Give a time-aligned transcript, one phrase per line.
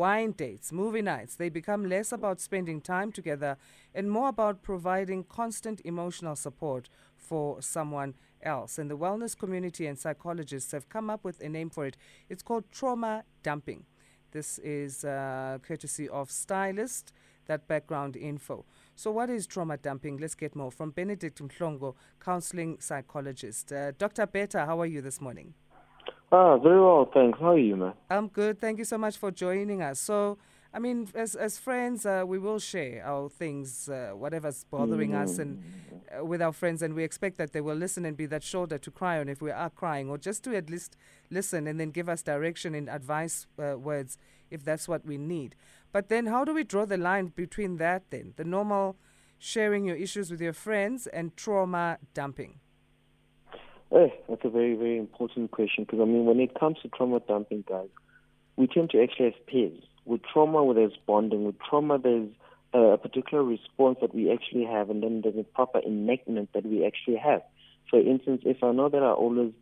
[0.00, 3.56] Wine dates, movie nights, they become less about spending time together
[3.92, 8.78] and more about providing constant emotional support for someone else.
[8.78, 11.96] And the wellness community and psychologists have come up with a name for it.
[12.28, 13.86] It's called trauma dumping.
[14.30, 17.12] This is uh, courtesy of Stylist,
[17.46, 18.66] that background info.
[18.94, 20.18] So, what is trauma dumping?
[20.18, 23.72] Let's get more from Benedict Mhlongo, counseling psychologist.
[23.72, 24.26] Uh, Dr.
[24.26, 25.54] Beta, how are you this morning?
[26.30, 27.38] Ah, very well, thanks.
[27.40, 27.94] How are you, man?
[28.10, 28.60] I'm good.
[28.60, 29.98] Thank you so much for joining us.
[29.98, 30.36] So,
[30.74, 35.22] I mean, as as friends, uh, we will share our things, uh, whatever's bothering mm.
[35.22, 35.62] us, and
[36.14, 38.76] uh, with our friends, and we expect that they will listen and be that shoulder
[38.76, 40.98] to cry on if we are crying, or just to at least
[41.30, 44.18] listen and then give us direction and advice uh, words
[44.50, 45.54] if that's what we need.
[45.92, 48.96] But then, how do we draw the line between that, then the normal
[49.38, 52.60] sharing your issues with your friends and trauma dumping?
[53.90, 57.20] Eh, that's a very, very important question because I mean, when it comes to trauma
[57.20, 57.88] dumping, guys,
[58.56, 59.78] we tend to actually have pairs.
[60.04, 61.44] With trauma, where there's bonding.
[61.44, 62.28] With trauma, there's
[62.74, 66.84] a particular response that we actually have, and then there's a proper enactment that we
[66.84, 67.42] actually have.
[67.90, 69.52] For instance, if I know that I always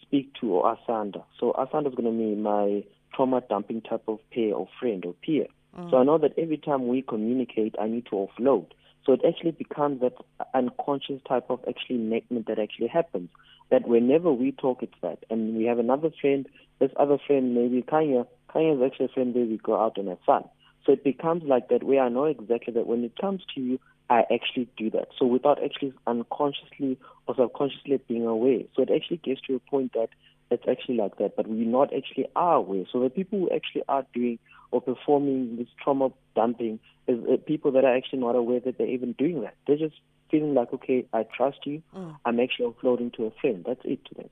[0.00, 4.18] speak to or Asanda, so Asanda is going to be my trauma dumping type of
[4.30, 5.46] pair or friend or peer.
[5.76, 5.90] Mm.
[5.90, 8.66] So I know that every time we communicate, I need to offload.
[9.04, 10.14] So it actually becomes that
[10.54, 13.28] unconscious type of actually enactment that actually happens
[13.70, 15.24] that whenever we talk, it's that.
[15.30, 16.46] And we have another friend,
[16.78, 18.26] this other friend, maybe Kanya.
[18.52, 20.44] Kanya is actually a friend where we go out and have fun.
[20.84, 23.80] So it becomes like that where I know exactly that when it comes to you,
[24.10, 25.08] I actually do that.
[25.18, 28.60] So without actually unconsciously or subconsciously being aware.
[28.76, 30.10] So it actually gets to a point that
[30.50, 32.84] it's actually like that, but we not actually are aware.
[32.92, 34.38] So the people who actually are doing
[34.70, 38.86] or performing this trauma dumping is uh, people that are actually not aware that they're
[38.88, 39.54] even doing that.
[39.66, 39.96] They're just
[40.30, 41.82] feeling like, okay, I trust you.
[41.96, 42.16] Mm.
[42.24, 43.64] I'm actually offloading to a friend.
[43.66, 44.30] That's it to them.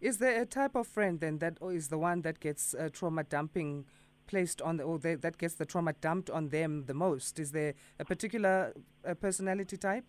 [0.00, 3.24] Is there a type of friend then that is the one that gets uh, trauma
[3.24, 3.84] dumping
[4.26, 7.38] placed on the, or they, that gets the trauma dumped on them the most?
[7.38, 8.72] Is there a particular
[9.06, 10.04] uh, personality type?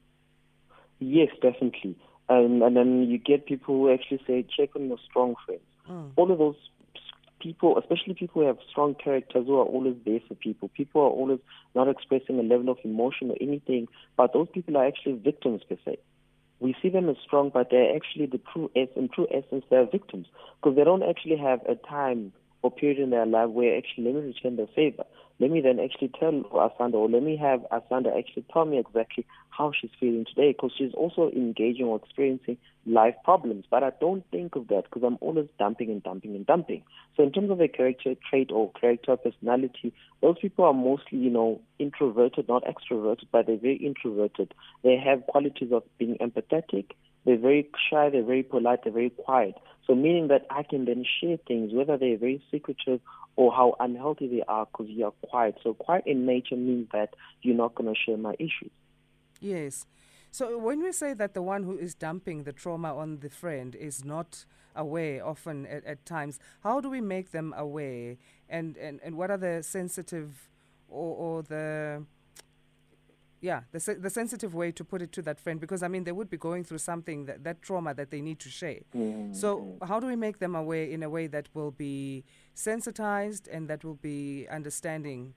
[0.99, 1.97] Yes, definitely.
[2.31, 5.61] Um, and then you get people who actually say, check on your strong friends.
[5.89, 6.11] Mm.
[6.15, 6.55] All of those
[7.41, 10.69] people, especially people who have strong characters who are always there for people.
[10.69, 11.39] People are always
[11.75, 15.75] not expressing a level of emotion or anything, but those people are actually victims per
[15.83, 15.97] se.
[16.61, 20.27] We see them as strong, but they're actually the true in true essence, they're victims
[20.61, 24.15] because they don't actually have a time or period in their life where actually let
[24.15, 25.03] me return the favor.
[25.39, 29.25] Let me then actually tell Asanda or let me have Asanda actually tell me exactly
[29.49, 33.65] how she's feeling today because she's also engaging or experiencing life problems.
[33.69, 36.83] But I don't think of that because I'm always dumping and dumping and dumping.
[37.17, 41.31] So in terms of a character trait or character personality, those people are mostly, you
[41.31, 44.53] know, introverted, not extroverted, but they're very introverted.
[44.83, 46.91] They have qualities of being empathetic,
[47.25, 49.55] they're very shy, they're very polite, they're very quiet.
[49.87, 53.01] So meaning that I can then share things, whether they're very secretive
[53.35, 55.57] or how unhealthy they are because you are quiet.
[55.63, 58.71] So quiet in nature means that you're not going to share my issues.
[59.39, 59.85] Yes.
[60.31, 63.75] So when we say that the one who is dumping the trauma on the friend
[63.75, 68.15] is not aware often at, at times, how do we make them aware?
[68.47, 70.49] And, and, and what are the sensitive
[70.87, 72.05] or, or the
[73.41, 76.03] yeah, the, se- the sensitive way to put it to that friend because I mean
[76.03, 78.81] they would be going through something that, that trauma that they need to share.
[78.95, 79.33] Mm-hmm.
[79.33, 83.67] So how do we make them aware in a way that will be sensitized and
[83.67, 85.33] that will be understanding?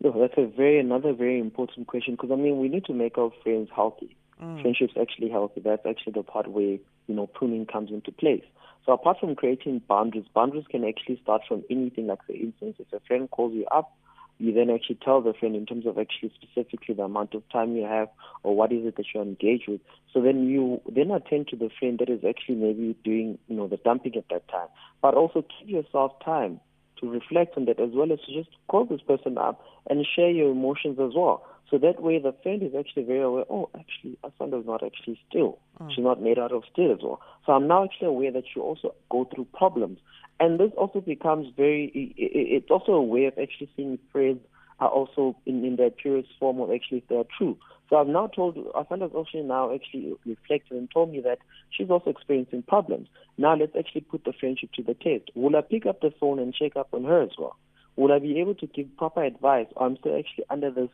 [0.00, 3.18] No, that's a very another very important question because I mean we need to make
[3.18, 4.16] our friends healthy.
[4.42, 4.62] Mm.
[4.62, 5.60] Friendships actually healthy.
[5.60, 8.44] That's actually the part where you know pruning comes into place.
[8.86, 12.06] So apart from creating boundaries, boundaries can actually start from anything.
[12.06, 13.92] Like for instance, if a friend calls you up
[14.42, 17.76] you then actually tell the friend in terms of actually specifically the amount of time
[17.76, 18.08] you have
[18.42, 19.80] or what is it that you're engaged with.
[20.12, 23.68] So then you then attend to the friend that is actually maybe doing, you know,
[23.68, 24.66] the dumping at that time.
[25.00, 26.58] But also give yourself time
[27.02, 30.30] to reflect on that as well as to just call this person up and share
[30.30, 31.44] your emotions as well.
[31.70, 35.18] So that way the friend is actually very aware, oh, actually, Asanda is not actually
[35.28, 35.58] still.
[35.80, 35.90] Mm.
[35.94, 37.20] She's not made out of steel as well.
[37.46, 39.98] So I'm now actually aware that you also go through problems.
[40.38, 44.40] And this also becomes very, it's also a way of actually seeing friends
[44.80, 47.56] are also in, in their purest form of actually if they're true.
[47.92, 52.08] So I've now told, Asanda's also now actually reflected and told me that she's also
[52.08, 53.08] experiencing problems.
[53.36, 55.30] Now let's actually put the friendship to the test.
[55.34, 57.54] Will I pick up the phone and check up on her as well?
[57.96, 60.88] Will I be able to give proper advice or I'm still actually under this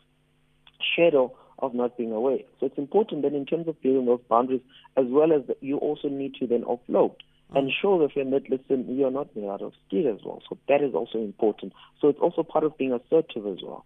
[0.97, 2.41] shadow of not being aware?
[2.59, 4.63] So it's important that in terms of building those boundaries,
[4.97, 7.15] as well as that you also need to then offload
[7.53, 7.59] mm.
[7.61, 10.43] and show the friend that listen, are not made out of steel as well.
[10.49, 11.75] So that is also important.
[12.01, 13.85] So it's also part of being assertive as well.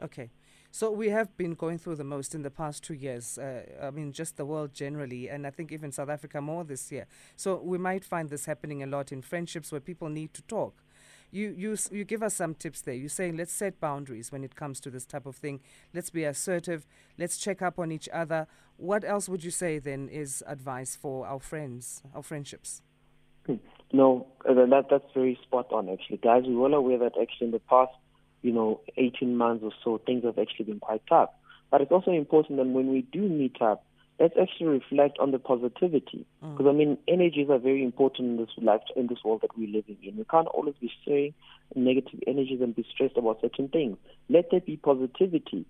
[0.00, 0.30] Okay.
[0.70, 3.38] So we have been going through the most in the past two years.
[3.38, 6.92] Uh, I mean, just the world generally, and I think even South Africa more this
[6.92, 7.06] year.
[7.36, 10.82] So we might find this happening a lot in friendships where people need to talk.
[11.30, 12.94] you, you, you give us some tips there.
[12.94, 15.60] You're saying let's set boundaries when it comes to this type of thing.
[15.92, 16.86] Let's be assertive.
[17.18, 18.46] Let's check up on each other.
[18.76, 22.82] What else would you say then is advice for our friends, our friendships?
[23.46, 23.56] Hmm.
[23.92, 26.44] No, uh, that that's very spot on actually, guys.
[26.46, 27.92] We're well aware that actually in the past,
[28.42, 31.30] you know, 18 months or so, things have actually been quite tough.
[31.70, 33.84] But it's also important that when we do meet up,
[34.18, 36.26] let's actually reflect on the positivity.
[36.40, 36.70] Because mm.
[36.70, 39.98] I mean, energies are very important in this life, in this world that we're living
[40.02, 40.16] in.
[40.16, 41.34] We can't always be sharing
[41.74, 43.96] negative energies and be stressed about certain things.
[44.28, 45.66] Let there be positivity.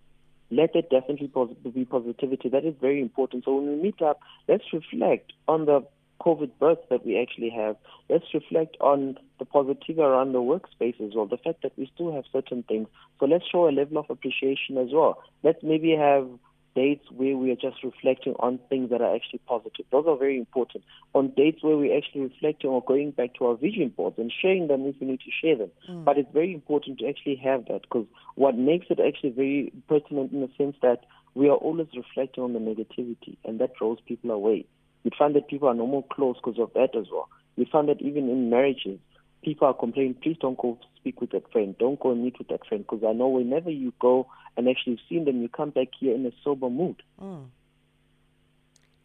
[0.51, 1.31] Let there definitely
[1.75, 2.49] be positivity.
[2.49, 3.45] That is very important.
[3.45, 5.85] So when we meet up, let's reflect on the
[6.21, 7.77] COVID births that we actually have.
[8.09, 12.13] Let's reflect on the positive around the workspace as well, the fact that we still
[12.15, 12.89] have certain things.
[13.21, 15.23] So let's show a level of appreciation as well.
[15.43, 16.29] Let's maybe have
[16.75, 19.85] dates where we are just reflecting on things that are actually positive.
[19.91, 20.85] Those are very important.
[21.13, 24.69] On dates where we're actually reflecting or going back to our vision boards and sharing
[24.69, 25.71] them if we need to share them.
[25.91, 26.05] Mm.
[26.05, 28.07] But it's very important to actually have that because
[28.37, 31.05] what makes it actually very pertinent in the sense that
[31.35, 34.67] we are always reflecting on the negativity and that draws people away.
[35.05, 37.29] You find that people are no more close because of that as well.
[37.57, 38.99] You find that even in marriages,
[39.43, 41.77] people are complaining, please don't go speak with that friend.
[41.79, 45.01] Don't go and meet with that friend because I know whenever you go and actually
[45.09, 47.03] see them, you come back here in a sober mood.
[47.21, 47.47] Mm.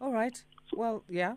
[0.01, 0.41] All right.
[0.73, 1.35] Well, yeah.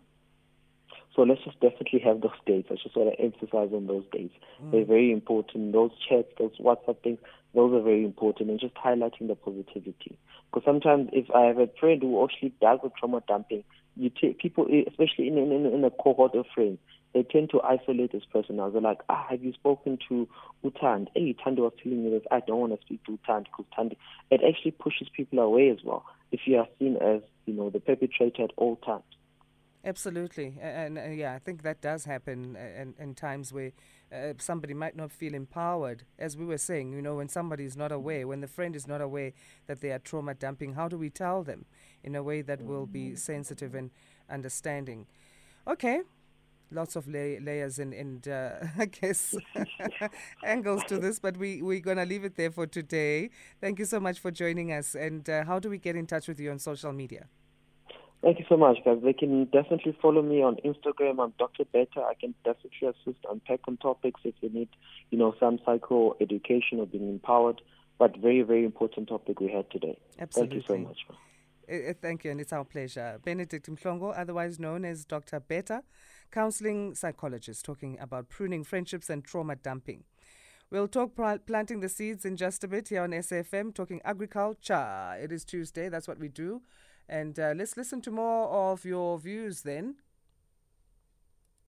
[1.15, 2.67] So let's just definitely have those dates.
[2.69, 4.35] I just want to emphasize on those dates.
[4.61, 4.71] Mm.
[4.71, 5.73] They're very important.
[5.73, 7.19] Those chats, those WhatsApp things,
[7.55, 8.49] those are very important.
[8.51, 10.19] And just highlighting the positivity.
[10.51, 13.63] Because sometimes if I have a friend who actually does the trauma dumping,
[13.97, 16.79] you take people, especially in, in, in a cohort of friends,
[17.13, 18.57] they tend to isolate this person.
[18.57, 20.27] Was like, ah, have you spoken to
[20.63, 21.07] Utand?
[21.15, 22.23] Hey, Tandi was telling me this.
[22.31, 23.97] I don't want to speak to Utand because Tandi.
[24.29, 27.79] It actually pushes people away as well if you are seen as, you know, the
[27.79, 29.03] perpetrator at all times.
[29.87, 33.71] Absolutely, and, and, yeah, I think that does happen uh, in, in times where
[34.13, 36.03] uh, somebody might not feel empowered.
[36.19, 38.85] As we were saying, you know, when somebody is not aware, when the friend is
[38.85, 39.31] not aware
[39.67, 41.65] that they are trauma dumping, how do we tell them
[42.03, 43.91] in a way that will be sensitive and
[44.29, 45.07] understanding?
[45.65, 46.01] Okay,
[46.71, 49.35] lots of lay- layers and, and uh, I guess
[50.43, 53.29] angles to this, but we, we're going to leave it there for today.
[53.61, 54.95] Thank you so much for joining us.
[54.95, 57.27] And uh, how do we get in touch with you on social media?
[58.21, 58.97] Thank you so much, guys.
[59.03, 61.23] They can definitely follow me on Instagram.
[61.23, 61.65] I'm Dr.
[61.71, 62.01] Beta.
[62.01, 64.69] I can definitely assist, unpack on topics if you need,
[65.11, 67.61] you know, some psycho education or being empowered.
[67.99, 69.99] But very, very important topic we had today.
[70.19, 70.61] Absolutely.
[70.61, 71.19] Thank you so much.
[71.69, 73.19] Uh, thank you, and it's our pleasure.
[73.23, 75.39] Benedict Mhlongo, otherwise known as Dr.
[75.39, 75.83] Beta
[76.31, 80.03] counseling psychologist, talking about pruning friendships and trauma dumping.
[80.69, 85.17] We'll talk pl- planting the seeds in just a bit here on SAFM, talking agriculture.
[85.21, 86.61] It is Tuesday, that's what we do.
[87.09, 89.95] And uh, let's listen to more of your views then